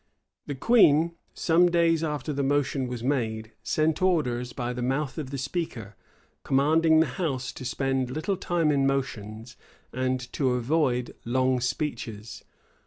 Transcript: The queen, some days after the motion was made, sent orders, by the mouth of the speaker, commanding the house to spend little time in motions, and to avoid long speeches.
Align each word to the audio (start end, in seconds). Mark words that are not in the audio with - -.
The 0.47 0.55
queen, 0.55 1.13
some 1.35 1.69
days 1.69 2.03
after 2.03 2.33
the 2.33 2.41
motion 2.41 2.87
was 2.87 3.03
made, 3.03 3.51
sent 3.61 4.01
orders, 4.01 4.51
by 4.51 4.73
the 4.73 4.81
mouth 4.81 5.19
of 5.19 5.29
the 5.29 5.37
speaker, 5.37 5.95
commanding 6.43 7.01
the 7.01 7.05
house 7.05 7.51
to 7.51 7.63
spend 7.63 8.09
little 8.09 8.35
time 8.35 8.71
in 8.71 8.87
motions, 8.87 9.57
and 9.93 10.19
to 10.33 10.53
avoid 10.53 11.15
long 11.23 11.59
speeches. 11.61 12.43